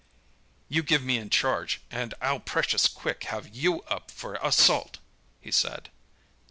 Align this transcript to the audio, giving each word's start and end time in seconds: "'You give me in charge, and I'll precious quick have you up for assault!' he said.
"'You 0.67 0.81
give 0.81 1.03
me 1.03 1.17
in 1.19 1.29
charge, 1.29 1.79
and 1.91 2.15
I'll 2.21 2.39
precious 2.39 2.87
quick 2.87 3.25
have 3.25 3.55
you 3.55 3.83
up 3.83 4.09
for 4.09 4.33
assault!' 4.41 4.97
he 5.39 5.51
said. 5.51 5.91